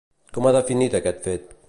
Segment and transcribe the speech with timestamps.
[0.37, 1.55] Com ha definit aquest fet?